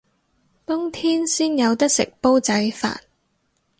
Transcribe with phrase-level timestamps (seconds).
[0.65, 2.97] 冬天先有得食煲仔飯